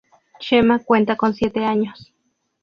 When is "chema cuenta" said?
0.39-1.15